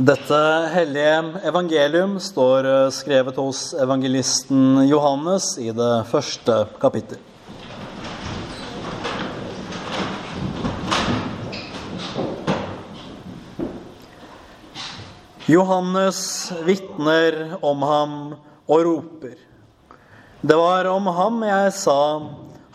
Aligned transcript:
Dette 0.00 0.36
hellige 0.72 1.16
evangelium 1.44 2.14
står 2.24 2.64
eh, 2.64 2.86
skrevet 2.88 3.36
hos 3.36 3.74
evangelisten 3.76 4.86
Johannes 4.88 5.58
i 5.60 5.66
det 5.76 5.88
første 6.08 6.54
kapittel. 6.80 7.18
Johannes 15.44 16.22
vitner 16.64 17.36
om 17.60 17.84
ham 17.84 18.14
og 18.64 18.80
roper. 18.86 19.34
Det 20.40 20.56
var 20.56 20.88
om 20.88 21.10
ham 21.12 21.44
jeg 21.44 21.74
sa, 21.76 21.98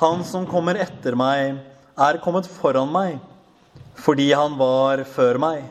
han 0.04 0.22
som 0.30 0.46
kommer 0.46 0.78
etter 0.86 1.18
meg, 1.18 1.58
er 1.98 2.22
kommet 2.22 2.46
foran 2.60 2.94
meg, 2.94 3.18
fordi 3.98 4.30
han 4.38 4.62
var 4.62 5.02
før 5.10 5.42
meg. 5.42 5.66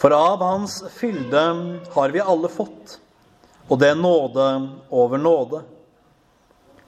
For 0.00 0.10
av 0.10 0.42
hans 0.42 0.84
fylde 0.94 1.40
har 1.92 2.10
vi 2.10 2.20
alle 2.20 2.48
fått, 2.48 2.94
og 3.68 3.78
det 3.82 3.90
er 3.92 3.98
nåde 4.00 4.46
over 4.88 5.20
nåde. 5.20 5.60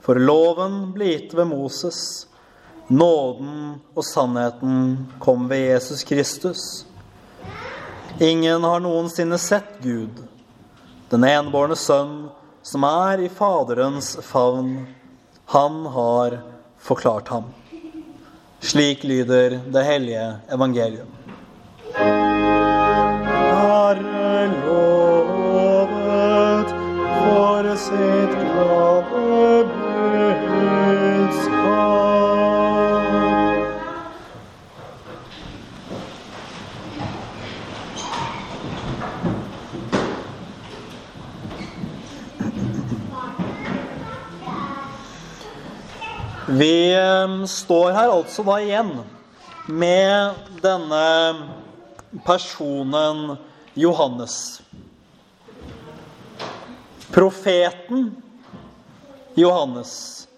For 0.01 0.17
loven 0.17 0.95
ble 0.95 1.11
gitt 1.11 1.35
ved 1.37 1.51
Moses, 1.51 1.99
nåden 2.89 3.83
og 3.93 4.07
sannheten 4.09 4.81
kom 5.21 5.45
ved 5.53 5.61
Jesus 5.75 6.07
Kristus. 6.09 6.65
Ingen 8.17 8.65
har 8.65 8.81
noensinne 8.81 9.37
sett 9.39 9.77
Gud, 9.85 10.25
den 11.13 11.29
enbårne 11.29 11.77
sønn, 11.77 12.31
som 12.65 12.89
er 12.89 13.27
i 13.27 13.29
Faderens 13.29 14.15
favn. 14.25 14.87
Han 15.53 15.83
har 15.85 16.41
forklart 16.81 17.29
ham. 17.29 17.53
Slik 18.63 19.05
lyder 19.05 19.61
det 19.69 19.85
hellige 19.85 20.31
evangelium. 20.49 21.13
Sitt 27.93 28.33
glade 28.41 29.65
budskap. 30.45 31.53
Vi 46.47 46.95
eh, 46.95 47.45
står 47.47 47.91
her 47.93 48.11
altså 48.13 48.43
da 48.47 48.59
igjen 48.61 48.93
med 49.69 50.35
denne 50.65 51.07
personen 52.27 53.37
Johannes. 53.77 54.63
Profeten 57.13 58.23
Johannes. 59.35 60.29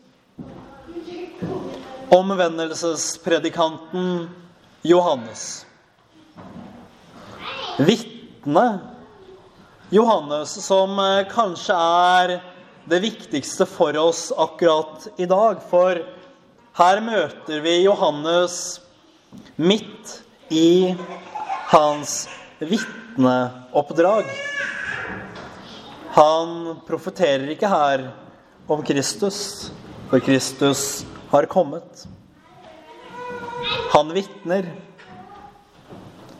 Omvendelsespredikanten 2.08 4.30
Johannes. 4.82 5.66
Vitne 7.78 8.78
Johannes, 9.90 10.66
som 10.66 10.98
eh, 10.98 11.28
kanskje 11.30 11.74
er 11.78 12.40
det 12.90 13.00
viktigste 13.00 13.66
for 13.70 13.96
oss 13.96 14.32
akkurat 14.36 15.06
i 15.16 15.26
dag. 15.30 15.62
For 15.70 16.02
her 16.74 17.00
møter 17.06 17.60
vi 17.62 17.84
Johannes 17.84 18.80
midt 19.56 20.22
i 20.50 20.96
hans 21.70 22.28
vitneoppdrag. 22.58 24.24
Han 26.14 26.76
profeterer 26.86 27.48
ikke 27.50 27.66
her 27.66 28.04
om 28.70 28.84
Kristus, 28.86 29.70
for 30.06 30.22
Kristus 30.22 31.02
har 31.32 31.48
kommet. 31.50 32.04
Han 33.90 34.12
vitner, 34.14 34.68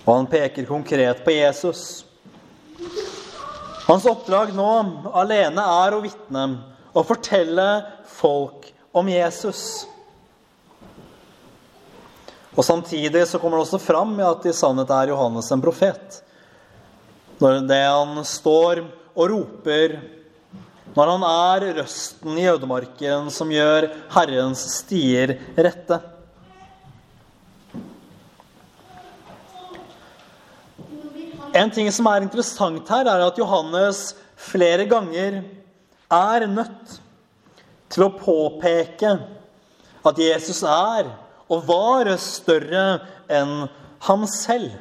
og 0.05 0.13
han 0.13 0.31
peker 0.31 0.69
konkret 0.71 1.25
på 1.27 1.35
Jesus. 1.35 2.05
Hans 3.89 4.07
oppdrag 4.07 4.55
nå 4.55 4.71
alene 5.11 5.67
er 5.83 5.99
å 5.99 6.03
vitne 6.07 6.47
og 6.95 7.09
fortelle 7.11 7.69
folk 8.15 8.71
om 8.95 9.11
Jesus. 9.11 9.89
Og 12.55 12.63
Samtidig 12.63 13.27
så 13.27 13.43
kommer 13.43 13.59
det 13.59 13.67
også 13.67 13.83
fram 13.83 14.15
at 14.23 14.47
i 14.47 14.55
sannhet 14.55 14.95
er 15.03 15.11
Johannes 15.11 15.51
en 15.51 15.65
profet. 15.65 16.21
Når 17.43 17.65
det 17.67 17.87
han 17.91 18.23
står 18.23 18.87
og 19.15 19.31
roper, 19.31 19.99
når 20.95 21.11
han 21.11 21.25
er 21.27 21.69
røsten 21.81 22.39
i 22.39 22.49
ødemarken 22.51 23.31
som 23.35 23.51
gjør 23.51 23.89
Herrens 24.15 24.63
stier 24.79 25.37
rette. 25.59 25.99
En 31.55 31.71
ting 31.71 31.87
som 31.95 32.07
er 32.11 32.25
interessant 32.27 32.89
her, 32.91 33.07
er 33.07 33.27
at 33.29 33.39
Johannes 33.39 34.09
flere 34.35 34.87
ganger 34.91 35.43
er 36.11 36.47
nødt 36.51 36.97
til 37.95 38.07
å 38.07 38.15
påpeke 38.19 39.13
at 40.05 40.19
Jesus 40.19 40.65
er 40.67 41.13
og 41.47 41.69
var 41.69 42.11
større 42.19 42.87
enn 43.31 43.69
ham 44.09 44.27
selv. 44.31 44.75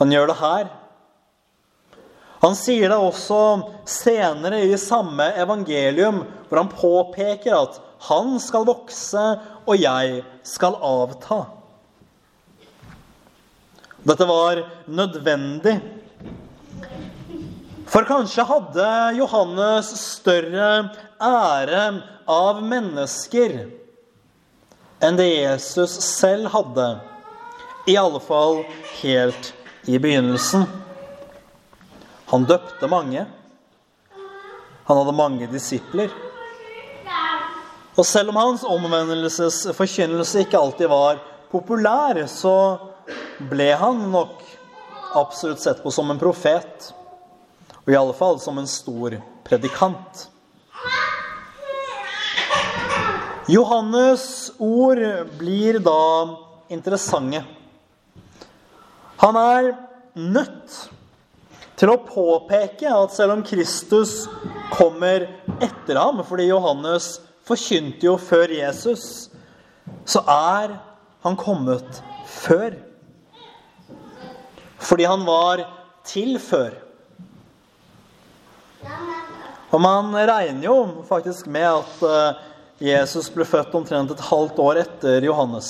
Han 0.00 0.10
gjør 0.10 0.32
det 0.32 0.40
her. 0.40 0.72
Han 2.44 2.52
sier 2.58 2.90
det 2.92 3.00
også 3.00 3.40
senere 3.88 4.58
i 4.68 4.76
samme 4.76 5.30
evangelium, 5.40 6.18
hvor 6.50 6.60
han 6.60 6.68
påpeker 6.68 7.56
at 7.56 7.78
han 8.04 8.34
skal 8.42 8.66
vokse, 8.68 9.22
og 9.64 9.80
jeg 9.80 10.18
skal 10.44 10.76
avta. 10.84 11.38
Dette 14.04 14.28
var 14.28 14.60
nødvendig. 14.84 15.78
For 17.88 18.04
kanskje 18.04 18.44
hadde 18.44 18.92
Johannes 19.22 19.94
større 20.02 20.68
ære 21.24 21.82
av 22.28 22.60
mennesker 22.60 23.56
enn 25.00 25.16
det 25.16 25.30
Jesus 25.32 25.96
selv 26.04 26.52
hadde, 26.52 26.88
i 27.88 27.96
alle 27.96 28.20
fall 28.20 28.66
helt 29.00 29.54
i 29.88 29.96
begynnelsen. 29.96 30.83
Han 32.34 32.48
døpte 32.50 32.88
mange. 32.90 33.22
Han 34.88 34.98
hadde 34.98 35.12
mange 35.14 35.46
disipler. 35.46 36.10
Og 37.94 38.02
selv 38.02 38.32
om 38.32 38.40
hans 38.40 38.64
omvendelsesforkynnelse 38.66 40.42
ikke 40.42 40.58
alltid 40.58 40.90
var 40.90 41.20
populær, 41.52 42.18
så 42.26 42.54
ble 43.38 43.68
han 43.78 44.00
nok 44.10 44.42
absolutt 45.14 45.62
sett 45.62 45.82
på 45.84 45.92
som 45.94 46.10
en 46.10 46.18
profet. 46.18 46.88
Og 47.84 47.92
i 47.94 47.98
alle 48.00 48.16
fall 48.18 48.42
som 48.42 48.58
en 48.58 48.66
stor 48.66 49.14
predikant. 49.46 50.24
Johannes' 53.46 54.50
ord 54.58 55.04
blir 55.38 55.78
da 55.86 56.02
interessante. 56.74 57.44
Han 59.22 59.38
er 59.38 59.70
nødt 60.18 60.80
til 61.84 61.92
å 61.92 62.00
påpeke 62.00 62.88
at 62.88 63.12
selv 63.12 63.34
om 63.34 63.42
Kristus 63.44 64.22
kommer 64.72 65.26
etter 65.60 65.98
ham, 66.00 66.22
fordi 66.24 66.46
Johannes 66.48 67.18
forkynte 67.44 68.06
jo 68.06 68.14
før 68.16 68.54
Jesus, 68.56 69.28
så 70.08 70.22
er 70.24 70.78
han 71.26 71.36
kommet 71.36 71.98
før. 72.24 72.78
Fordi 74.80 75.04
han 75.04 75.26
var 75.28 75.60
til 76.08 76.38
før. 76.40 76.78
Og 79.68 79.82
man 79.82 80.08
regner 80.16 80.64
jo 80.64 80.78
faktisk 81.04 81.50
med 81.52 81.68
at 81.68 82.80
Jesus 82.80 83.28
ble 83.34 83.44
født 83.44 83.76
omtrent 83.76 84.14
et 84.14 84.24
halvt 84.30 84.62
år 84.64 84.80
etter 84.86 85.28
Johannes. 85.28 85.68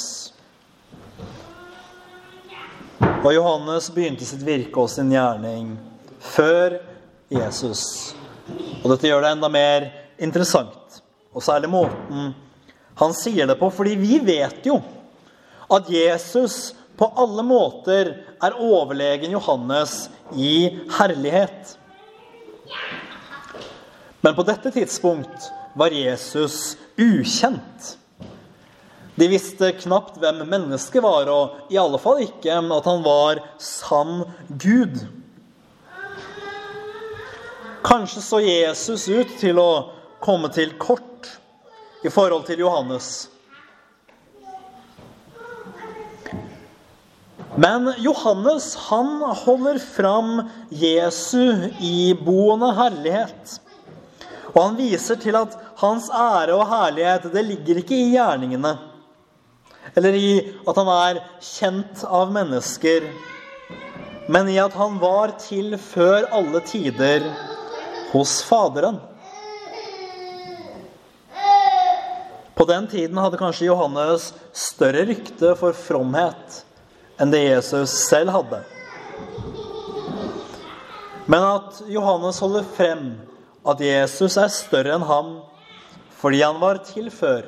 Og 3.02 3.32
Johannes 3.34 3.90
begynte 3.90 4.28
sitt 4.28 4.46
virke 4.46 4.84
og 4.84 4.93
sin 4.93 5.11
gjerning 5.11 5.75
før 6.25 6.79
Jesus. 7.32 8.15
Og 8.82 8.91
dette 8.93 9.09
gjør 9.09 9.25
det 9.25 9.35
enda 9.35 9.50
mer 9.53 9.88
interessant, 10.23 11.00
og 11.35 11.44
særlig 11.44 11.71
måten 11.73 12.32
han 12.99 13.15
sier 13.17 13.49
det 13.50 13.59
på. 13.61 13.71
Fordi 13.75 13.97
vi 13.99 14.21
vet 14.23 14.67
jo 14.67 14.79
at 15.73 15.88
Jesus 15.91 16.75
på 16.99 17.09
alle 17.19 17.43
måter 17.47 18.12
er 18.44 18.61
overlegen 18.62 19.35
Johannes 19.35 20.09
i 20.37 20.71
herlighet. 20.99 21.75
Men 24.23 24.37
på 24.37 24.44
dette 24.47 24.71
tidspunkt 24.73 25.50
var 25.75 25.93
Jesus 25.93 26.76
ukjent. 26.97 27.97
De 29.15 29.26
visste 29.31 29.69
knapt 29.79 30.17
hvem 30.19 30.41
mennesket 30.49 31.03
var, 31.03 31.29
og 31.31 31.71
i 31.71 31.79
alle 31.79 32.00
fall 32.03 32.23
ikke 32.25 32.55
at 32.55 32.88
han 32.88 33.05
var 33.05 33.43
sann 33.62 34.25
Gud. 34.49 35.05
Kanskje 37.84 38.22
så 38.25 38.40
Jesus 38.40 39.08
ut 39.08 39.34
til 39.40 39.60
å 39.60 39.70
komme 40.25 40.48
til 40.54 40.72
kort 40.81 41.28
i 42.04 42.12
forhold 42.12 42.46
til 42.48 42.62
Johannes. 42.64 43.28
Men 47.60 47.92
Johannes 48.02 48.72
han 48.88 49.20
holder 49.44 49.78
fram 49.78 50.48
Jesu 50.75 51.69
iboende 51.78 52.72
herlighet. 52.75 53.58
Og 54.54 54.58
han 54.62 54.80
viser 54.80 55.20
til 55.20 55.37
at 55.38 55.54
hans 55.82 56.08
ære 56.08 56.56
og 56.56 56.66
herlighet 56.70 57.28
det 57.34 57.46
ligger 57.52 57.84
ikke 57.84 58.00
i 58.00 58.10
gjerningene 58.16 58.75
eller 59.94 60.16
i 60.19 60.30
at 60.66 60.78
han 60.80 60.90
er 60.90 61.19
kjent 61.44 62.04
av 62.08 62.32
mennesker, 62.34 63.04
men 64.32 64.48
i 64.50 64.56
at 64.58 64.75
han 64.78 64.96
var 65.02 65.37
til 65.42 65.76
før 65.78 66.26
alle 66.34 66.62
tider 66.66 67.26
hos 68.14 68.43
Faderen. 68.46 69.00
På 72.55 72.64
den 72.64 72.87
tiden 72.87 73.19
hadde 73.19 73.38
kanskje 73.40 73.66
Johannes 73.66 74.28
større 74.55 75.02
rykte 75.08 75.56
for 75.58 75.75
fromhet 75.75 76.61
enn 77.19 77.32
det 77.34 77.40
Jesus 77.43 77.90
selv 78.06 78.31
hadde. 78.31 78.61
Men 81.26 81.43
at 81.43 81.81
Johannes 81.90 82.38
holder 82.38 82.69
frem 82.76 83.02
at 83.66 83.82
Jesus 83.82 84.38
er 84.38 84.52
større 84.52 84.94
enn 84.94 85.06
ham 85.08 85.34
fordi 86.20 86.44
han 86.44 86.61
var 86.62 86.78
til 86.87 87.11
før, 87.12 87.43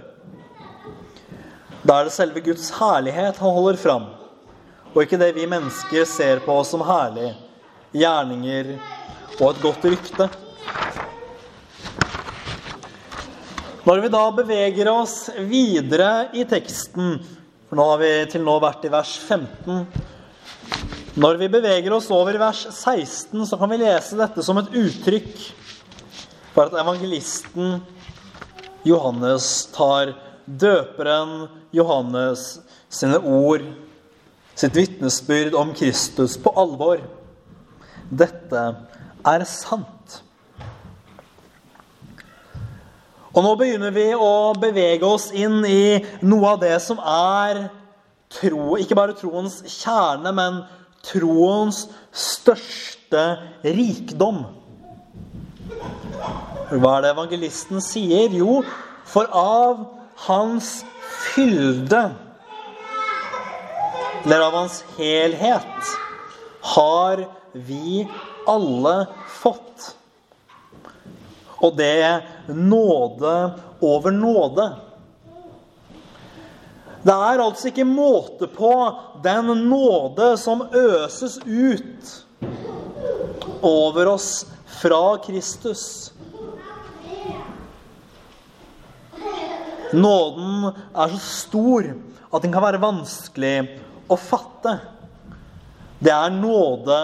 da 1.87 2.01
er 2.01 2.09
det 2.09 2.17
selve 2.17 2.43
Guds 2.43 2.73
herlighet 2.75 3.39
han 3.39 3.55
holder 3.55 3.79
fram, 3.79 4.09
og 4.91 4.99
ikke 5.05 5.21
det 5.23 5.31
vi 5.37 5.47
mennesker 5.47 6.05
ser 6.11 6.43
på 6.45 6.59
som 6.67 6.83
herlig, 6.85 7.31
gjerninger 7.95 8.75
og 9.39 9.53
et 9.53 9.63
godt 9.63 9.87
rykte. 9.87 10.29
Når 13.87 14.01
vi 14.03 14.09
da 14.11 14.25
beveger 14.35 14.89
oss 14.91 15.29
videre 15.47 16.29
i 16.35 16.43
teksten, 16.49 17.21
for 17.69 17.79
nå 17.79 17.85
har 17.93 18.01
vi 18.01 18.11
til 18.33 18.43
nå 18.43 18.57
vært 18.63 18.87
i 18.87 18.91
vers 18.91 19.13
15 19.23 19.87
Når 21.23 21.39
vi 21.39 21.49
beveger 21.51 21.95
oss 21.95 22.09
over 22.15 22.35
i 22.35 22.41
vers 22.43 22.65
16, 22.69 23.47
så 23.47 23.59
kan 23.59 23.71
vi 23.71 23.79
lese 23.81 24.19
dette 24.19 24.43
som 24.45 24.59
et 24.59 24.75
uttrykk 24.75 25.39
for 26.53 26.67
at 26.67 26.77
evangelisten 26.83 27.79
Johannes 28.87 29.49
tar 29.75 30.13
døperen 30.47 31.47
Johannes 31.75 32.47
sine 32.93 33.19
ord, 33.23 33.65
sitt 34.59 34.77
vitnesbyrd 34.77 35.57
om 35.59 35.75
Kristus, 35.79 36.37
på 36.41 36.53
alvor. 36.59 37.03
Dette 38.11 38.63
er 39.27 39.47
sant. 39.51 39.96
Og 43.37 43.45
nå 43.45 43.53
begynner 43.61 43.93
vi 43.93 44.07
å 44.17 44.55
bevege 44.57 45.05
oss 45.05 45.29
inn 45.37 45.61
i 45.69 45.99
noe 46.25 46.55
av 46.55 46.63
det 46.63 46.77
som 46.81 46.97
er 47.05 47.67
tro, 48.33 48.79
ikke 48.81 48.97
bare 48.97 49.17
troens 49.19 49.59
kjerne, 49.69 50.33
men 50.33 50.63
troens 51.05 51.83
største 52.17 53.27
rikdom. 53.77 54.41
Hva 56.73 56.95
er 56.97 57.05
det 57.05 57.13
evangelisten 57.13 57.85
sier? 57.85 58.33
Jo, 58.33 58.63
for 59.05 59.29
av 59.37 59.85
hans 60.25 60.81
fylde, 61.35 62.07
eller 64.25 64.49
av 64.49 64.57
hans 64.63 64.81
helhet, 64.97 65.93
har 66.73 67.27
vi 67.53 68.09
alle 68.49 68.97
fått. 69.37 69.93
Og 71.63 71.77
det 71.79 71.93
er 72.05 72.27
nåde 72.53 73.37
over 73.81 74.11
nåde. 74.11 74.67
Det 77.07 77.15
er 77.15 77.41
altså 77.41 77.71
ikke 77.71 77.87
måte 77.87 78.49
på 78.51 78.73
den 79.23 79.53
nåde 79.69 80.33
som 80.43 80.65
øses 80.75 81.39
ut 81.47 82.17
over 83.63 84.11
oss 84.11 84.47
fra 84.81 85.17
Kristus. 85.23 86.13
Nåden 89.95 90.73
er 90.75 91.15
så 91.15 91.21
stor 91.23 91.93
at 92.35 92.43
den 92.43 92.53
kan 92.53 92.65
være 92.65 92.83
vanskelig 92.83 93.55
å 94.11 94.19
fatte. 94.19 94.75
Det 96.03 96.11
er 96.13 96.35
nåde 96.35 96.99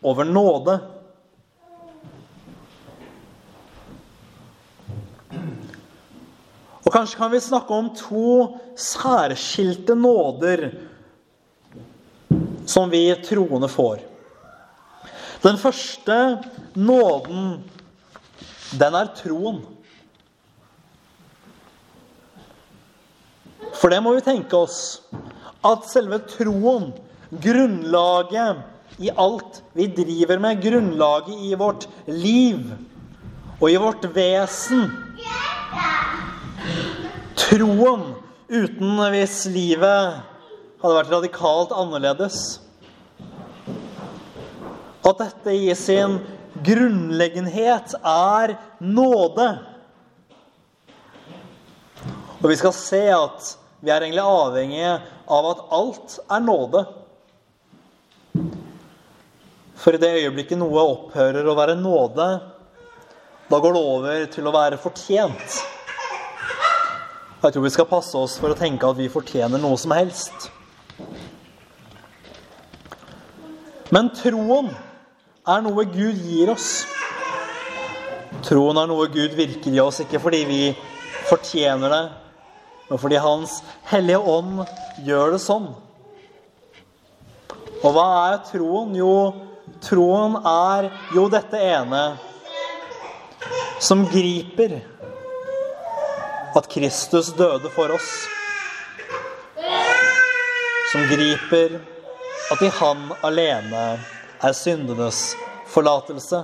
over 0.00 0.24
nåde. 0.24 0.78
Og 6.90 6.94
kanskje 6.96 7.20
kan 7.20 7.30
vi 7.30 7.38
snakke 7.38 7.70
om 7.70 7.88
to 7.94 8.30
særskilte 8.74 9.94
nåder 9.94 10.64
som 12.66 12.90
vi 12.90 13.04
troende 13.22 13.68
får. 13.70 14.00
Den 15.44 15.54
første 15.62 16.16
nåden, 16.74 17.52
den 18.74 18.96
er 18.98 19.12
troen. 19.20 19.60
For 23.78 23.94
det 23.94 24.00
må 24.02 24.16
vi 24.16 24.24
tenke 24.26 24.58
oss. 24.58 24.98
At 25.62 25.86
selve 25.86 26.18
troen, 26.26 26.88
grunnlaget 27.30 28.98
i 28.98 29.14
alt 29.14 29.62
vi 29.78 29.86
driver 29.94 30.42
med, 30.42 30.58
grunnlaget 30.66 31.38
i 31.38 31.54
vårt 31.54 31.86
liv 32.10 32.66
og 33.60 33.70
i 33.70 33.78
vårt 33.78 34.10
vesen 34.10 34.90
Troen 37.40 38.02
uten 38.50 38.98
hvis 39.14 39.44
livet 39.48 40.18
hadde 40.80 40.96
vært 40.96 41.12
radikalt 41.14 41.72
annerledes. 41.72 42.58
At 45.00 45.22
dette 45.22 45.54
i 45.56 45.72
sin 45.78 46.18
grunnleggenhet 46.66 47.96
er 48.04 48.54
nåde. 48.84 49.48
Og 52.40 52.46
vi 52.48 52.60
skal 52.60 52.76
se 52.76 53.02
at 53.14 53.50
vi 53.80 53.92
er 53.92 54.04
egentlig 54.04 54.24
avhengige 54.24 54.94
av 55.30 55.50
at 55.54 55.66
alt 55.72 56.18
er 56.28 56.44
nåde. 56.44 56.84
For 59.80 59.96
i 59.96 60.00
det 60.00 60.12
øyeblikket 60.20 60.60
noe 60.60 60.84
opphører 60.92 61.46
å 61.48 61.56
være 61.56 61.80
nåde, 61.80 62.30
da 63.50 63.58
går 63.58 63.76
det 63.76 63.84
over 63.96 64.24
til 64.34 64.48
å 64.48 64.52
være 64.54 64.80
fortjent. 64.80 65.60
Jeg 67.40 67.54
tror 67.54 67.62
vi 67.64 67.70
skal 67.72 67.86
passe 67.88 68.18
oss 68.20 68.34
for 68.36 68.52
å 68.52 68.56
tenke 68.58 68.84
at 68.84 68.98
vi 68.98 69.06
fortjener 69.08 69.62
noe 69.62 69.78
som 69.80 69.94
helst. 69.96 70.50
Men 73.88 74.10
troen 74.12 74.68
er 75.48 75.62
noe 75.64 75.86
Gud 75.88 76.20
gir 76.20 76.52
oss. 76.52 76.82
Troen 78.44 78.76
er 78.76 78.90
noe 78.90 79.08
Gud 79.08 79.32
virker 79.38 79.72
i 79.72 79.80
oss, 79.80 80.02
ikke 80.04 80.20
fordi 80.20 80.42
vi 80.50 80.60
fortjener 81.30 81.96
det, 81.96 82.02
men 82.90 83.00
fordi 83.00 83.24
Hans 83.24 83.56
Hellige 83.88 84.20
Ånd 84.20 84.60
gjør 85.08 85.32
det 85.32 85.40
sånn. 85.40 85.72
Og 87.80 87.90
hva 87.96 88.06
er 88.28 88.38
troen? 88.50 88.92
Jo, 89.00 89.16
troen 89.80 90.36
er 90.44 90.92
jo 91.16 91.24
dette 91.32 91.64
ene 91.72 92.04
som 93.80 94.04
griper 94.12 94.82
at 96.56 96.68
Kristus 96.68 97.32
døde 97.36 97.70
for 97.70 97.92
oss. 97.94 98.10
Som 100.92 101.06
griper 101.10 101.78
at 102.50 102.62
i 102.62 102.70
Han 102.80 103.10
alene 103.22 103.84
er 104.42 104.56
syndenes 104.56 105.34
forlatelse. 105.70 106.42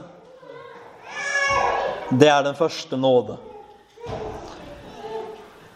Det 2.11 2.29
er 2.31 2.45
den 2.47 2.55
første 2.55 2.97
nåde. 2.97 3.39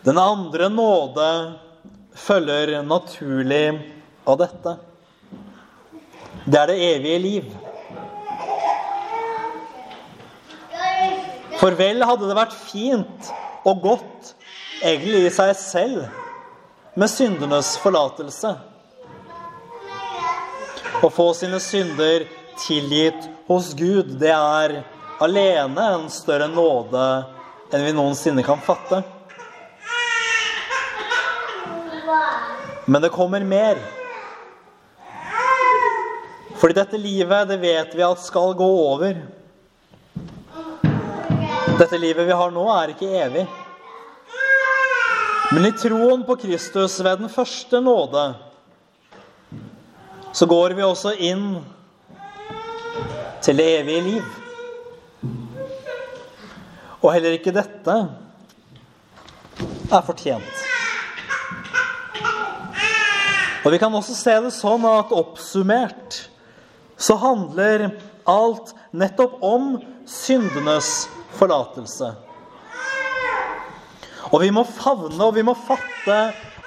Den 0.06 0.18
andre 0.18 0.68
nåde 0.70 1.30
følger 2.14 2.82
naturlig 2.86 3.64
av 4.24 4.38
dette. 4.38 4.76
Det 6.46 6.60
er 6.60 6.70
det 6.70 6.78
evige 6.92 7.18
liv. 7.18 7.50
For 11.60 11.76
vel 11.76 12.00
hadde 12.06 12.30
det 12.30 12.38
vært 12.38 12.56
fint 12.56 13.32
og 13.64 13.82
godt 13.82 14.34
egentlig 14.82 15.26
i 15.26 15.32
seg 15.34 15.54
selv 15.58 16.04
med 16.98 17.10
syndenes 17.12 17.74
forlatelse. 17.80 18.54
Å 21.00 21.08
få 21.12 21.30
sine 21.36 21.60
synder 21.62 22.26
tilgitt 22.60 23.28
hos 23.48 23.72
Gud, 23.76 24.16
det 24.20 24.32
er 24.34 24.80
alene 25.20 25.86
en 25.94 26.08
større 26.12 26.48
nåde 26.50 27.06
enn 27.70 27.86
vi 27.86 27.94
noensinne 27.94 28.44
kan 28.44 28.60
fatte. 28.64 29.02
Men 32.90 33.04
det 33.04 33.12
kommer 33.14 33.44
mer. 33.46 33.78
Fordi 36.60 36.74
dette 36.76 36.98
livet, 37.00 37.48
det 37.48 37.60
vet 37.62 37.92
vi 37.94 38.02
at 38.04 38.20
skal 38.20 38.56
gå 38.58 38.66
over. 38.66 39.20
Dette 41.80 41.96
livet 41.96 42.26
vi 42.28 42.34
har 42.36 42.50
nå, 42.52 42.60
er 42.76 42.90
ikke 42.92 43.06
evig. 43.22 43.46
Men 45.48 45.64
i 45.64 45.70
troen 45.72 46.26
på 46.28 46.34
Kristus 46.42 46.98
ved 47.00 47.22
den 47.22 47.30
første 47.32 47.80
nåde, 47.80 48.24
så 50.36 50.48
går 50.50 50.74
vi 50.76 50.84
også 50.84 51.14
inn 51.24 51.46
til 53.40 53.56
det 53.56 53.68
evige 53.78 54.02
liv. 54.10 54.28
Og 57.00 57.14
heller 57.14 57.38
ikke 57.38 57.56
dette 57.56 57.96
er 59.88 60.04
fortjent. 60.04 60.62
Og 63.64 63.72
vi 63.72 63.80
kan 63.80 63.96
også 63.96 64.20
se 64.20 64.36
det 64.44 64.52
sånn 64.52 64.84
at 64.84 65.16
oppsummert 65.16 66.26
så 67.00 67.16
handler 67.24 67.88
alt 68.30 68.74
nettopp 68.96 69.38
om 69.44 69.74
syndenes 70.08 71.08
forlatelse. 71.38 72.12
Og 74.30 74.42
vi 74.44 74.50
må 74.54 74.62
favne, 74.68 75.18
og 75.24 75.34
vi 75.34 75.44
må 75.46 75.56
fatte, 75.58 76.18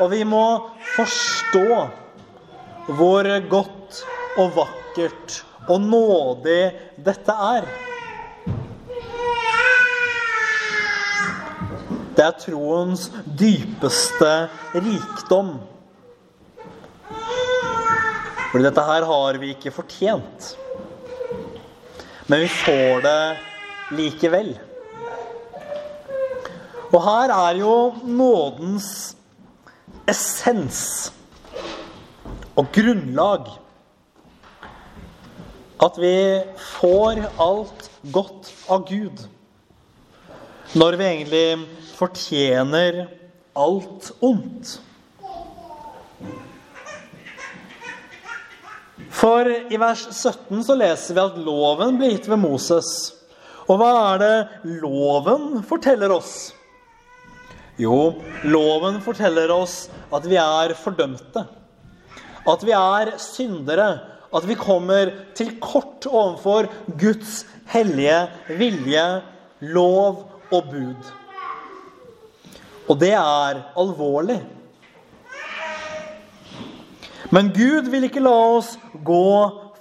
og 0.01 0.11
vi 0.11 0.23
må 0.27 0.43
forstå 0.95 1.67
hvor 2.97 3.29
godt 3.49 4.03
og 4.41 4.55
vakkert 4.57 5.43
og 5.71 5.81
nådig 5.81 6.63
dette 7.05 7.35
er. 7.55 7.67
Det 12.13 12.25
er 12.25 12.35
troens 12.37 13.07
dypeste 13.25 14.33
rikdom. 14.75 15.55
For 18.51 18.61
dette 18.61 18.83
her 18.85 19.07
har 19.09 19.39
vi 19.41 19.55
ikke 19.55 19.73
fortjent. 19.73 20.51
Men 22.27 22.39
vi 22.39 22.47
får 22.47 23.01
det 23.03 23.37
likevel. 23.97 24.53
Og 26.93 27.01
her 27.03 27.33
er 27.33 27.57
jo 27.59 27.75
nådens 28.05 28.87
essens 30.07 31.11
og 32.55 32.69
grunnlag 32.75 33.49
at 35.83 35.97
vi 35.99 36.15
får 36.77 37.23
alt 37.43 37.89
godt 38.13 38.51
av 38.71 38.85
Gud 38.87 39.25
når 40.77 40.97
vi 40.97 41.07
egentlig 41.09 41.47
fortjener 41.97 43.03
alt 43.59 44.11
ondt. 44.23 44.77
For 49.13 49.47
i 49.47 49.77
vers 49.77 50.07
17 50.09 50.63
så 50.65 50.75
leser 50.77 51.15
vi 51.15 51.21
at 51.23 51.37
loven 51.45 51.99
ble 51.99 52.13
gitt 52.15 52.27
ved 52.31 52.41
Moses. 52.41 52.89
Og 53.69 53.77
hva 53.79 53.91
er 54.13 54.21
det 54.23 54.71
loven 54.81 55.61
forteller 55.67 56.11
oss? 56.15 56.51
Jo, 57.79 58.15
loven 58.45 58.99
forteller 59.05 59.53
oss 59.53 59.87
at 60.13 60.25
vi 60.29 60.37
er 60.41 60.73
fordømte. 60.77 61.45
At 62.49 62.65
vi 62.65 62.73
er 62.75 63.13
syndere. 63.21 63.89
At 64.33 64.47
vi 64.49 64.57
kommer 64.57 65.11
til 65.37 65.53
kort 65.61 66.07
overfor 66.09 66.67
Guds 66.97 67.43
hellige 67.69 68.17
vilje, 68.57 69.05
lov 69.61 70.23
og 70.49 70.71
bud. 70.71 71.11
Og 72.89 72.99
det 72.99 73.13
er 73.13 73.61
alvorlig. 73.79 74.41
Men 77.33 77.49
Gud 77.55 77.87
vil 77.89 78.05
ikke 78.05 78.21
la 78.21 78.33
oss 78.59 78.75
gå 79.05 79.25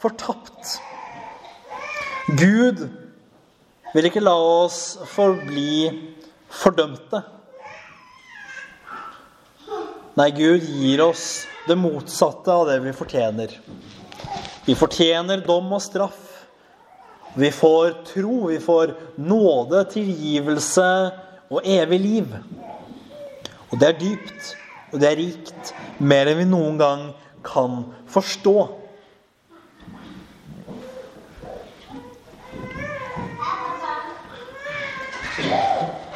fortapt. 0.00 0.78
Gud 2.38 2.86
vil 3.92 4.08
ikke 4.08 4.22
la 4.22 4.32
oss 4.32 4.78
forbli 5.12 5.90
fordømte. 6.62 7.20
Nei, 10.16 10.28
Gud 10.36 10.64
gir 10.64 11.04
oss 11.04 11.26
det 11.66 11.76
motsatte 11.76 12.52
av 12.52 12.70
det 12.70 12.78
vi 12.86 12.96
fortjener. 12.96 13.52
Vi 14.64 14.76
fortjener 14.78 15.44
dom 15.44 15.68
og 15.76 15.82
straff. 15.84 16.20
Vi 17.36 17.48
får 17.52 17.94
tro, 18.14 18.46
vi 18.48 18.58
får 18.60 18.92
nåde, 19.20 19.84
tilgivelse 19.92 20.88
og 21.52 21.68
evig 21.68 22.00
liv. 22.00 22.34
Og 23.70 23.80
det 23.80 23.88
er 23.88 24.00
dypt, 24.00 24.54
og 24.92 25.00
det 25.00 25.08
er 25.10 25.20
rikt, 25.20 25.72
mer 26.00 26.28
enn 26.28 26.42
vi 26.42 26.48
noen 26.48 26.80
gang 26.80 27.10
kan 27.44 27.82
forstå. 28.10 28.56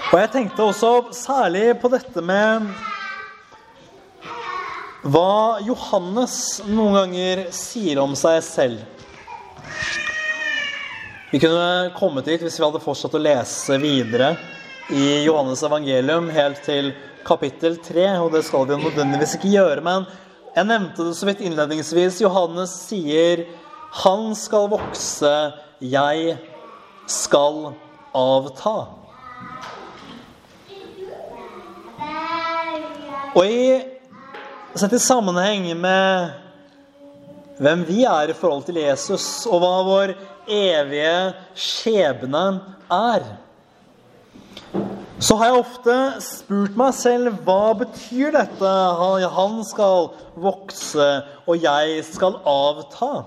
Og 0.06 0.20
jeg 0.22 0.30
tenkte 0.32 0.64
også 0.64 0.90
særlig 1.16 1.72
på 1.82 1.90
dette 1.92 2.22
med 2.24 2.68
hva 5.06 5.58
Johannes 5.66 6.62
noen 6.66 6.94
ganger 6.96 7.42
sier 7.54 8.00
om 8.02 8.14
seg 8.18 8.38
selv. 8.46 8.84
Vi 11.30 11.40
kunne 11.42 11.92
kommet 11.98 12.26
dit 12.30 12.42
hvis 12.42 12.56
vi 12.58 12.64
hadde 12.64 12.80
fortsatt 12.82 13.16
å 13.18 13.20
lese 13.20 13.76
videre 13.82 14.32
i 14.94 15.24
Johannes 15.26 15.64
evangelium 15.66 16.30
helt 16.30 16.62
til 16.64 16.92
kapittel 17.26 17.74
3, 17.82 18.06
og 18.22 18.30
det 18.32 18.44
skal 18.46 18.68
vi 18.70 18.78
nødvendigvis 18.78 19.34
ikke 19.36 19.50
gjøre. 19.56 19.82
Men 19.82 20.06
jeg 20.56 20.64
nevnte 20.64 21.04
det 21.04 21.14
så 21.18 21.26
vidt 21.28 21.42
innledningsvis. 21.44 22.22
Johannes 22.24 22.72
sier 22.88 23.44
'Han 23.92 24.34
skal 24.34 24.68
vokse, 24.68 25.52
jeg 25.80 26.38
skal 27.06 27.74
avta'. 28.14 28.88
Og 33.36 33.44
i 33.44 33.84
sett 34.74 34.92
i 34.92 34.98
sammenheng 34.98 35.68
med 35.76 36.30
hvem 37.60 37.84
vi 37.88 38.04
er 38.04 38.30
i 38.30 38.36
forhold 38.36 38.64
til 38.64 38.76
Jesus, 38.80 39.46
og 39.46 39.60
hva 39.60 39.76
vår 39.84 40.14
evige 40.48 41.34
skjebne 41.56 42.60
er 42.92 43.24
så 45.16 45.36
har 45.40 45.48
jeg 45.48 45.60
ofte 45.62 45.94
spurt 46.20 46.74
meg 46.76 46.92
selv 46.92 47.38
hva 47.46 47.72
betyr 47.80 48.34
dette? 48.34 48.72
Han 49.32 49.62
skal 49.64 50.10
vokse, 50.36 51.06
og 51.48 51.62
jeg 51.64 52.02
skal 52.04 52.36
avta. 52.44 53.24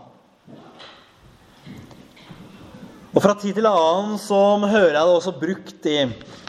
Og 3.09 3.23
fra 3.25 3.33
tid 3.41 3.57
til 3.57 3.65
annen 3.65 4.19
så 4.21 4.37
hører 4.61 4.99
jeg 4.99 5.01
det 5.01 5.15
også 5.15 5.33
brukt 5.41 5.89
i 5.89 5.97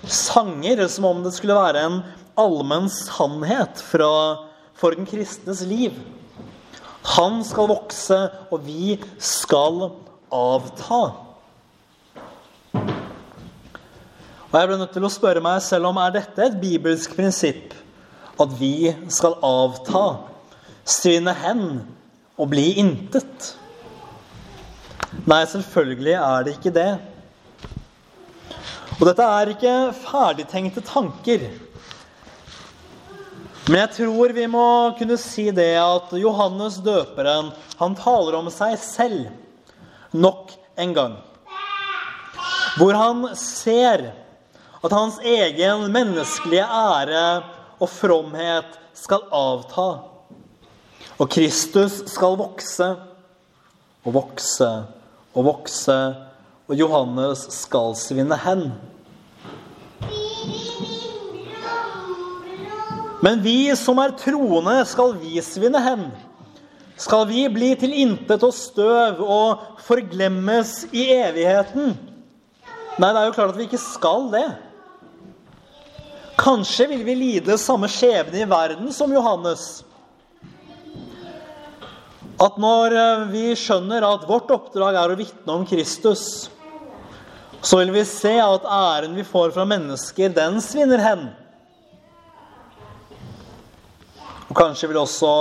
sanger 0.05 0.85
som 0.93 1.09
om 1.09 1.23
det 1.25 1.33
skulle 1.33 1.57
være 1.57 1.87
en 1.89 1.99
allmenn 2.41 2.91
sannhet 2.93 3.81
fra, 3.81 4.13
for 4.77 4.93
den 4.93 5.09
kristnes 5.09 5.65
liv. 5.65 5.97
Han 7.17 7.41
skal 7.49 7.73
vokse, 7.73 8.21
og 8.53 8.69
vi 8.69 8.99
skal 9.17 9.87
avta. 10.29 11.30
Og 14.51 14.57
jeg 14.59 14.67
ble 14.67 14.77
nødt 14.81 14.91
til 14.97 15.05
å 15.07 15.13
spørre 15.15 15.43
meg 15.45 15.61
selv 15.63 15.93
om 15.93 15.99
er 16.03 16.11
dette 16.17 16.43
et 16.43 16.57
bibelsk 16.59 17.13
prinsipp 17.15 17.75
at 18.41 18.55
vi 18.59 18.91
skal 19.13 19.37
avta, 19.47 20.25
svinne 20.83 21.31
hen 21.39 21.61
og 22.35 22.49
bli 22.51 22.73
intet? 22.83 23.53
Nei, 25.23 25.45
selvfølgelig 25.53 26.17
er 26.19 26.47
det 26.47 26.55
ikke 26.57 26.73
det. 26.75 26.91
Og 28.97 29.05
dette 29.07 29.27
er 29.39 29.53
ikke 29.53 29.75
ferdigtenkte 30.01 30.83
tanker. 30.89 31.45
Men 33.69 33.85
jeg 33.85 33.93
tror 34.01 34.35
vi 34.35 34.49
må 34.51 34.65
kunne 34.99 35.19
si 35.21 35.45
det 35.55 35.77
at 35.79 36.11
Johannes 36.19 36.81
døperen 36.83 37.53
han 37.79 37.95
taler 37.95 38.41
om 38.41 38.51
seg 38.51 38.75
selv 38.83 39.31
nok 40.11 40.57
en 40.75 40.97
gang. 40.97 41.15
Hvor 42.81 42.99
han 42.99 43.29
ser 43.39 44.09
at 44.81 44.93
hans 44.97 45.19
egen 45.21 45.89
menneskelige 45.93 46.65
ære 46.65 47.43
og 47.81 47.89
fromhet 47.89 48.79
skal 48.97 49.27
avta. 49.33 49.89
Og 51.21 51.29
Kristus 51.29 52.01
skal 52.09 52.39
vokse 52.41 52.89
og 54.05 54.15
vokse 54.15 54.71
og 55.37 55.45
vokse, 55.47 55.99
og 56.71 56.79
Johannes 56.79 57.45
skal 57.55 57.93
svinne 57.99 58.39
hen. 58.41 58.71
Men 63.21 63.43
vi 63.45 63.69
som 63.77 64.01
er 64.01 64.17
troende, 64.17 64.79
skal 64.89 65.13
vi 65.21 65.43
svinne 65.45 65.83
hen? 65.85 66.09
Skal 67.01 67.27
vi 67.29 67.45
bli 67.53 67.75
til 67.81 67.93
intet 67.97 68.43
og 68.45 68.57
støv 68.57 69.21
og 69.25 69.61
forglemmes 69.85 70.87
i 70.93 71.11
evigheten? 71.19 71.95
Nei, 73.01 73.13
det 73.13 73.21
er 73.21 73.29
jo 73.29 73.37
klart 73.37 73.53
at 73.55 73.61
vi 73.61 73.69
ikke 73.69 73.81
skal 73.81 74.29
det. 74.33 74.49
Kanskje 76.41 76.87
vil 76.87 77.05
vi 77.05 77.15
lide 77.15 77.59
samme 77.61 77.89
skjebne 77.89 78.41
i 78.41 78.49
verden 78.49 78.93
som 78.97 79.13
Johannes. 79.13 79.85
At 82.41 82.57
når 82.57 82.97
eh, 82.97 83.25
vi 83.29 83.43
skjønner 83.59 84.07
at 84.09 84.25
vårt 84.29 84.49
oppdrag 84.55 84.97
er 84.97 85.13
å 85.13 85.19
vitne 85.19 85.59
om 85.59 85.67
Kristus, 85.69 86.49
så 87.61 87.83
vil 87.83 87.93
vi 87.93 88.07
se 88.09 88.33
at 88.41 88.65
æren 88.65 89.19
vi 89.19 89.27
får 89.29 89.53
fra 89.53 89.67
mennesker, 89.69 90.33
den 90.33 90.57
svinner 90.65 91.05
hen. 91.05 91.27
Og 94.49 94.57
kanskje 94.57 94.89
vil 94.89 95.03
også 95.03 95.35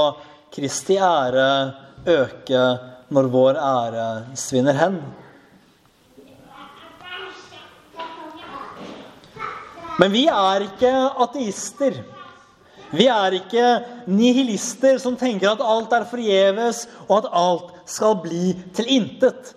Kristi 0.52 1.00
ære 1.00 1.48
øke 2.10 2.66
når 3.08 3.32
vår 3.32 3.64
ære 3.64 4.10
svinner 4.38 4.76
hen. 4.76 5.00
Men 10.00 10.14
vi 10.16 10.26
er 10.32 10.64
ikke 10.64 10.94
ateister. 11.26 12.00
Vi 12.90 13.06
er 13.12 13.36
ikke 13.38 13.66
nihilister 14.10 14.98
som 15.02 15.18
tenker 15.20 15.52
at 15.52 15.62
alt 15.62 15.92
er 15.94 16.08
forgjeves, 16.10 16.86
og 17.08 17.20
at 17.20 17.34
alt 17.42 17.74
skal 17.90 18.16
bli 18.24 18.54
til 18.76 18.90
intet. 18.96 19.54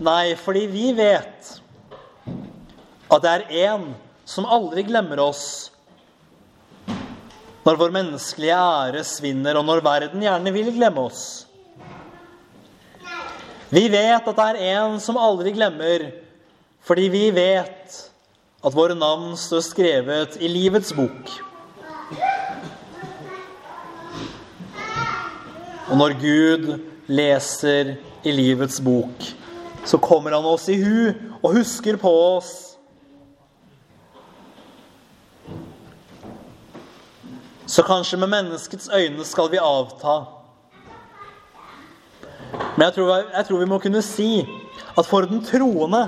Nei, 0.00 0.32
fordi 0.38 0.64
vi 0.70 0.92
vet 0.96 1.50
at 3.12 3.24
det 3.24 3.32
er 3.32 3.74
én 3.74 3.90
som 4.24 4.46
aldri 4.48 4.86
glemmer 4.86 5.20
oss 5.20 5.44
når 7.62 7.76
vår 7.78 7.92
menneskelige 7.94 8.56
ære 8.58 9.02
svinner, 9.06 9.58
og 9.58 9.66
når 9.68 9.82
verden 9.84 10.24
gjerne 10.24 10.52
vil 10.54 10.72
glemme 10.74 11.04
oss. 11.04 11.26
Vi 13.72 13.84
vet 13.92 14.26
at 14.26 14.38
det 14.38 14.46
er 14.48 14.80
en 14.80 14.98
som 15.00 15.20
aldri 15.20 15.52
glemmer, 15.54 16.08
fordi 16.82 17.06
vi 17.12 17.28
vet 17.36 18.00
at 18.62 18.74
våre 18.74 18.94
navn 18.94 19.34
står 19.38 19.62
skrevet 19.66 20.36
i 20.38 20.48
livets 20.50 20.92
bok. 20.94 21.30
Og 25.90 25.98
når 25.98 26.14
Gud 26.20 26.68
leser 27.10 27.96
i 28.22 28.32
livets 28.32 28.78
bok, 28.80 29.26
så 29.84 29.98
kommer 29.98 30.36
han 30.36 30.46
oss 30.46 30.68
i 30.70 30.78
hu 30.78 31.10
og 31.42 31.56
husker 31.58 31.98
på 31.98 32.12
oss. 32.36 32.52
Så 37.66 37.82
kanskje 37.82 38.20
med 38.20 38.30
menneskets 38.30 38.90
øyne 38.94 39.26
skal 39.26 39.50
vi 39.50 39.58
avta. 39.58 40.20
Men 42.76 42.86
jeg 42.86 42.94
tror, 42.94 43.14
jeg 43.32 43.46
tror 43.48 43.58
vi 43.58 43.70
må 43.74 43.78
kunne 43.82 44.02
si 44.06 44.32
at 44.98 45.06
for 45.08 45.26
den 45.26 45.42
troende 45.44 46.06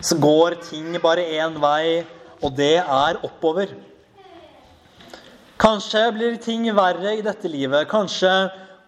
så 0.00 0.16
går 0.20 0.56
ting 0.64 0.94
bare 1.02 1.26
én 1.36 1.56
vei, 1.60 2.02
og 2.40 2.54
det 2.56 2.78
er 2.80 3.20
oppover. 3.26 3.72
Kanskje 5.60 6.06
blir 6.16 6.36
ting 6.40 6.64
verre 6.72 7.18
i 7.18 7.24
dette 7.24 7.48
livet. 7.52 7.88
Kanskje 7.90 8.32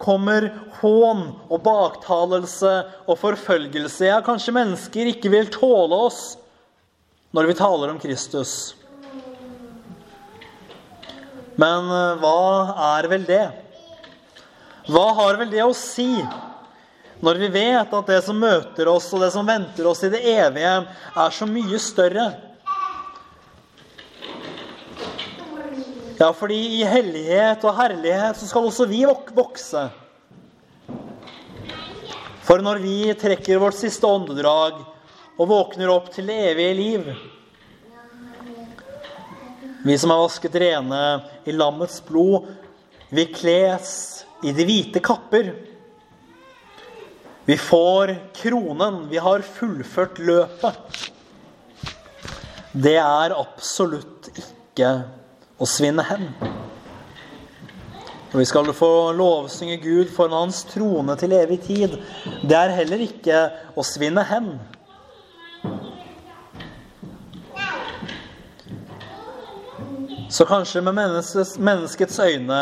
kommer 0.01 0.49
hån 0.79 1.25
og 1.47 1.59
baktalelse 1.63 2.71
og 3.05 3.19
forfølgelse. 3.21 4.07
Ja, 4.09 4.21
kanskje 4.25 4.55
mennesker 4.57 5.11
ikke 5.13 5.31
vil 5.33 5.51
tåle 5.53 5.99
oss 6.09 6.23
når 7.33 7.49
vi 7.49 7.57
taler 7.57 7.93
om 7.93 8.01
Kristus. 8.01 8.73
Men 11.61 11.89
eh, 11.93 12.17
hva 12.21 12.39
er 12.97 13.07
vel 13.11 13.27
det? 13.27 13.45
Hva 14.89 15.05
har 15.21 15.37
vel 15.39 15.53
det 15.53 15.61
å 15.63 15.75
si 15.77 16.09
når 17.23 17.39
vi 17.39 17.47
vet 17.53 17.93
at 17.95 18.09
det 18.09 18.19
som 18.25 18.35
møter 18.35 18.89
oss, 18.91 19.07
og 19.15 19.21
det 19.23 19.31
som 19.31 19.47
venter 19.47 19.87
oss 19.87 20.03
i 20.03 20.11
det 20.11 20.19
evige, 20.27 20.73
er 21.15 21.31
så 21.31 21.47
mye 21.47 21.79
større? 21.79 22.25
Ja, 26.19 26.29
fordi 26.35 26.59
i 26.77 26.83
hellighet 26.87 27.63
og 27.63 27.77
herlighet 27.79 28.37
så 28.39 28.47
skal 28.47 28.67
også 28.67 28.87
vi 28.91 29.01
vokse. 29.35 29.87
For 32.43 32.59
når 32.59 32.83
vi 32.83 32.97
trekker 33.15 33.61
vårt 33.61 33.79
siste 33.79 34.07
åndedrag 34.07 34.83
og 35.39 35.47
våkner 35.49 35.91
opp 35.95 36.11
til 36.13 36.27
det 36.27 36.35
evige 36.51 36.73
liv 36.77 37.13
Vi 39.83 39.95
som 39.99 40.11
er 40.13 40.19
vasket 40.21 40.55
rene 40.59 40.99
i 41.43 41.55
lammets 41.55 41.97
blod, 42.07 42.45
vi 43.11 43.25
kles 43.31 44.23
i 44.43 44.53
de 44.55 44.63
hvite 44.67 45.01
kapper. 45.03 45.49
Vi 47.45 47.57
får 47.57 48.15
kronen. 48.33 49.09
Vi 49.09 49.17
har 49.17 49.39
fullført 49.39 50.19
løpet. 50.19 51.11
Det 52.71 52.95
er 52.97 53.35
absolutt 53.35 54.29
ikke 54.31 54.93
å 55.59 55.67
svinne 55.67 56.05
hen. 56.07 56.29
Og 58.33 58.39
vi 58.39 58.45
skal 58.49 58.71
få 58.73 59.11
lovsynge 59.13 59.75
Gud 59.83 60.09
foran 60.15 60.39
Hans 60.39 60.63
trone 60.71 61.13
til 61.19 61.35
evig 61.37 61.59
tid. 61.67 61.99
Det 62.41 62.57
er 62.57 62.73
heller 62.79 63.03
ikke 63.05 63.43
å 63.77 63.85
svinne 63.85 64.23
hen. 64.25 64.55
Så 70.33 70.47
kanskje 70.49 70.81
med 70.81 70.95
menneskets, 70.97 72.19
øyne 72.19 72.59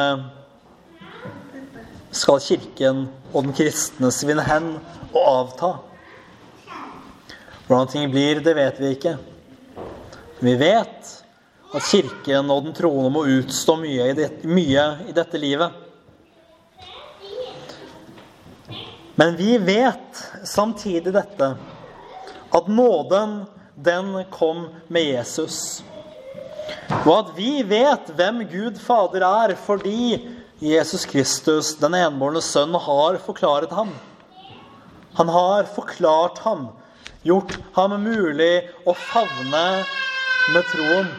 skal 2.12 2.42
Kirken 2.44 3.06
og 3.32 3.46
den 3.46 3.56
kristne 3.56 4.12
svinne 4.14 4.44
hen 4.46 4.74
og 5.12 5.22
avta. 5.22 5.72
Hvordan 7.68 7.92
ting 7.92 8.12
blir, 8.12 8.42
det 8.44 8.56
vet 8.58 8.80
vi 8.82 8.96
ikke. 8.98 9.16
Vi 10.42 10.56
vet 10.60 11.12
at 11.72 11.88
Kirken 11.88 12.52
og 12.52 12.66
den 12.66 12.76
troende 12.76 13.14
må 13.14 13.24
utstå 13.40 13.78
mye 13.80 14.10
i, 14.12 14.16
det, 14.18 14.28
mye 14.44 14.86
i 15.08 15.16
dette 15.16 15.40
livet. 15.40 15.72
Men 19.16 19.38
vi 19.40 19.56
vet 19.62 20.20
samtidig 20.48 21.14
dette, 21.14 21.54
at 22.52 22.68
nåden, 22.68 23.44
den 23.76 24.12
kom 24.34 24.66
med 24.88 25.08
Jesus. 25.14 25.84
Og 27.06 27.14
at 27.16 27.32
vi 27.38 27.62
vet 27.64 28.12
hvem 28.18 28.44
Gud 28.52 28.80
Fader 28.84 29.24
er, 29.28 29.56
fordi 29.56 30.18
Jesus 30.62 31.08
Kristus, 31.10 31.72
den 31.82 31.96
enbårne 31.98 32.38
sønn, 32.46 32.76
har 32.78 33.16
forklaret 33.26 33.72
ham. 33.74 33.90
Han 35.18 35.30
har 35.34 35.66
forklart 35.74 36.38
ham, 36.44 36.68
gjort 37.26 37.56
ham 37.74 37.96
mulig 38.04 38.70
å 38.86 38.94
favne 38.94 39.64
med 40.54 40.70
troen. 40.70 41.10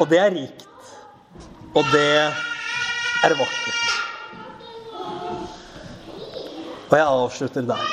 Og 0.00 0.08
det 0.08 0.22
er 0.22 0.32
rikt. 0.32 0.64
Og 1.76 1.92
det 1.92 2.08
er 3.28 3.36
vakkert. 3.36 3.84
Og 6.88 6.96
jeg 6.96 7.04
avslutter 7.04 7.68
der. 7.68 7.84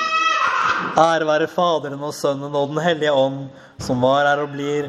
Ære 1.04 1.28
være 1.28 1.52
Faderen 1.52 2.00
og 2.00 2.16
Sønnen 2.16 2.56
og 2.56 2.72
Den 2.72 2.80
hellige 2.80 3.12
ånd, 3.12 3.50
som 3.76 4.00
var, 4.00 4.24
er 4.24 4.40
og 4.40 4.56
blir 4.56 4.88